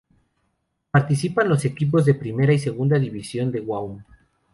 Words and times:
Participan 0.89 1.47
los 1.47 1.63
equipos 1.63 2.05
de 2.05 2.15
primera 2.15 2.51
y 2.51 2.57
segunda 2.57 2.97
división 2.97 3.51
de 3.51 3.59
Guam. 3.59 4.03